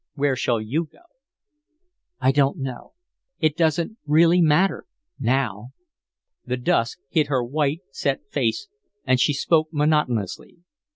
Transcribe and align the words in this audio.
Where 0.15 0.35
shall 0.35 0.59
you 0.59 0.85
go?" 0.91 1.03
"I 2.19 2.31
don't 2.31 2.57
know. 2.57 2.93
It 3.39 3.55
doesn't 3.55 3.99
really 4.07 4.41
matter 4.41 4.87
now." 5.19 5.73
The 6.43 6.57
dusk 6.57 6.97
hid 7.09 7.27
her 7.27 7.43
white, 7.43 7.81
set 7.91 8.21
face 8.31 8.67
and 9.05 9.19
she 9.19 9.31
spoke 9.33 9.67
monotonously. 9.71 10.57